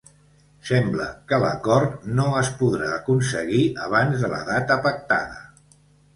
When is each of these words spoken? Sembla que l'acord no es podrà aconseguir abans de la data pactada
Sembla 0.69 1.09
que 1.31 1.37
l'acord 1.43 2.07
no 2.21 2.25
es 2.39 2.49
podrà 2.63 2.89
aconseguir 2.95 3.61
abans 3.91 4.25
de 4.27 4.33
la 4.35 4.43
data 4.51 4.81
pactada 4.89 5.47